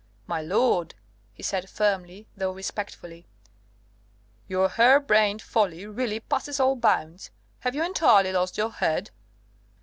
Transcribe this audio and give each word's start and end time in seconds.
"My 0.25 0.41
lord," 0.41 0.95
he 1.31 1.43
said 1.43 1.69
firmly 1.69 2.27
though 2.35 2.51
respectfully, 2.53 3.27
"your 4.47 4.67
hair 4.67 4.99
brained 4.99 5.43
folly 5.43 5.85
really 5.85 6.19
passes 6.19 6.59
all 6.59 6.75
bounds. 6.75 7.29
Have 7.59 7.75
you 7.75 7.83
entirely 7.85 8.31
lost 8.31 8.57
your 8.57 8.71
head?" 8.71 9.11